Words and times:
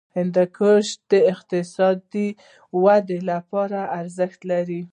هندوکش 0.17 0.85
د 1.11 1.13
اقتصادي 1.33 2.27
ودې 2.83 3.19
لپاره 3.31 3.79
ارزښت 3.99 4.39
لري. 4.51 4.81